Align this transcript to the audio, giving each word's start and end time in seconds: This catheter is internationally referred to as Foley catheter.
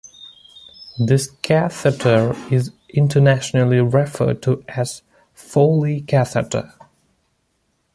This 0.97 1.29
catheter 1.43 2.35
is 2.49 2.71
internationally 2.89 3.81
referred 3.81 4.41
to 4.41 4.65
as 4.67 5.03
Foley 5.31 6.01
catheter. 6.01 6.73